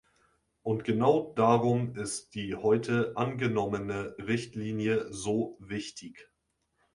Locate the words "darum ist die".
1.35-2.55